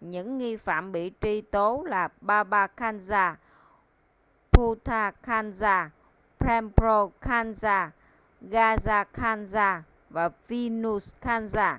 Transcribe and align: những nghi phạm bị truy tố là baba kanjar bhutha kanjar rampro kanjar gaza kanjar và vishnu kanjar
những 0.00 0.38
nghi 0.38 0.56
phạm 0.56 0.92
bị 0.92 1.12
truy 1.20 1.40
tố 1.42 1.82
là 1.86 2.08
baba 2.20 2.66
kanjar 2.76 3.34
bhutha 4.52 5.10
kanjar 5.22 5.88
rampro 6.40 7.08
kanjar 7.20 7.90
gaza 8.42 9.04
kanjar 9.12 9.82
và 10.10 10.28
vishnu 10.48 10.98
kanjar 11.20 11.78